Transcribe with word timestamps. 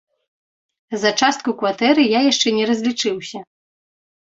За 1.03 1.11
частку 1.21 1.55
кватэры 1.61 2.09
я 2.17 2.25
яшчэ 2.31 2.47
не 2.59 2.65
разлічыўся. 2.75 3.49